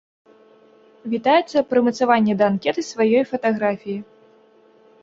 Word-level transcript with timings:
Вітаецца 1.13 1.57
прымацаванне 1.75 2.33
да 2.41 2.49
анкеты 2.53 2.81
сваёй 2.91 3.23
фатаграфіі. 3.35 3.99